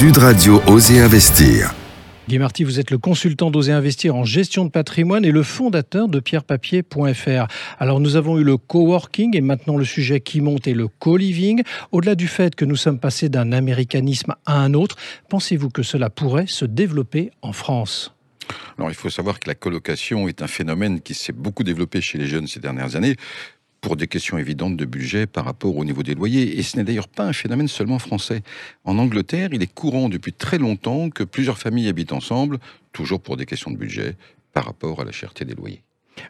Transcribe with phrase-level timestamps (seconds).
[0.00, 1.74] Sud Radio Oser Investir.
[2.26, 6.08] Guy Marty, vous êtes le consultant d'Oser Investir en gestion de patrimoine et le fondateur
[6.08, 7.46] de pierrepapier.fr.
[7.78, 11.62] Alors nous avons eu le coworking et maintenant le sujet qui monte est le co-living.
[11.92, 14.96] Au-delà du fait que nous sommes passés d'un américanisme à un autre,
[15.28, 18.14] pensez-vous que cela pourrait se développer en France?
[18.78, 22.16] Alors, il faut savoir que la colocation est un phénomène qui s'est beaucoup développé chez
[22.16, 23.16] les jeunes ces dernières années
[23.80, 26.58] pour des questions évidentes de budget par rapport au niveau des loyers.
[26.58, 28.42] Et ce n'est d'ailleurs pas un phénomène seulement français.
[28.84, 32.58] En Angleterre, il est courant depuis très longtemps que plusieurs familles habitent ensemble,
[32.92, 34.16] toujours pour des questions de budget,
[34.52, 35.82] par rapport à la cherté des loyers.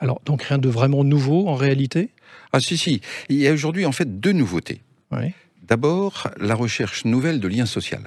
[0.00, 2.10] Alors, donc rien de vraiment nouveau en réalité?
[2.52, 3.00] Ah si, si.
[3.28, 4.80] Il y a aujourd'hui en fait deux nouveautés.
[5.62, 7.98] D'abord, la recherche nouvelle de liens sociaux.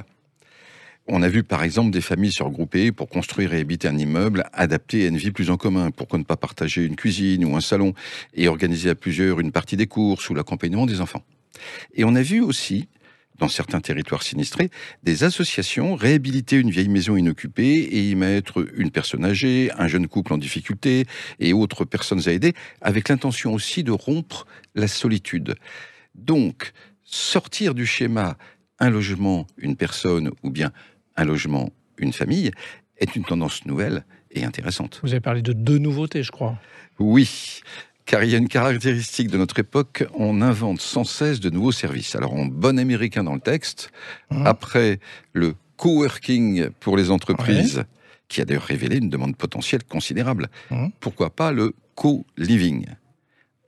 [1.11, 4.43] On a vu par exemple des familles se regrouper pour construire et habiter un immeuble
[4.53, 5.89] adapté à une vie plus en commun.
[5.89, 7.95] Pourquoi ne pas partager une cuisine ou un salon
[8.35, 11.23] et organiser à plusieurs une partie des courses ou l'accompagnement des enfants
[11.95, 12.89] Et on a vu aussi,
[13.39, 14.69] dans certains territoires sinistrés,
[15.01, 20.07] des associations réhabiliter une vieille maison inoccupée et y mettre une personne âgée, un jeune
[20.07, 21.07] couple en difficulté
[21.39, 24.45] et autres personnes à aider, avec l'intention aussi de rompre
[24.75, 25.55] la solitude.
[26.13, 26.71] Donc,
[27.03, 28.37] sortir du schéma
[28.79, 30.71] un logement, une personne ou bien
[31.19, 32.51] un logement, une famille,
[32.97, 34.99] est une tendance nouvelle et intéressante.
[35.03, 36.57] Vous avez parlé de deux nouveautés, je crois.
[36.99, 37.61] Oui,
[38.05, 41.71] car il y a une caractéristique de notre époque, on invente sans cesse de nouveaux
[41.71, 42.15] services.
[42.15, 43.91] Alors en bon américain dans le texte,
[44.31, 44.47] mmh.
[44.47, 44.99] après
[45.33, 47.83] le coworking pour les entreprises,
[48.27, 50.87] qui a d'ailleurs révélé une demande potentielle considérable, mmh.
[50.99, 52.85] pourquoi pas le co-living?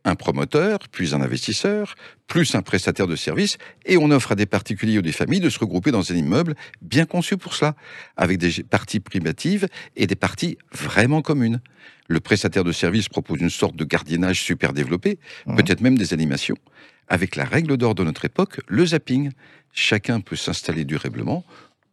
[0.03, 1.95] Un promoteur, puis un investisseur,
[2.27, 5.49] plus un prestataire de services, et on offre à des particuliers ou des familles de
[5.49, 7.75] se regrouper dans un immeuble bien conçu pour cela,
[8.17, 11.61] avec des parties privatives et des parties vraiment communes.
[12.07, 15.55] Le prestataire de services propose une sorte de gardiennage super développé, mmh.
[15.55, 16.57] peut-être même des animations,
[17.07, 19.31] avec la règle d'or de notre époque, le zapping.
[19.73, 21.45] Chacun peut s'installer durablement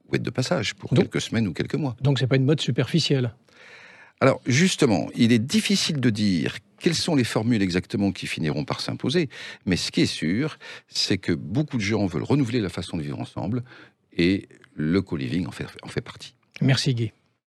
[0.08, 1.96] ou être de passage pour quelques semaines ou quelques mois.
[2.00, 3.34] Donc c'est pas une mode superficielle.
[4.20, 8.80] Alors justement, il est difficile de dire quelles sont les formules exactement qui finiront par
[8.80, 9.28] s'imposer,
[9.66, 13.02] mais ce qui est sûr, c'est que beaucoup de gens veulent renouveler la façon de
[13.02, 13.62] vivre ensemble
[14.16, 16.34] et le co-living en fait, en fait partie.
[16.60, 17.12] Merci Guy.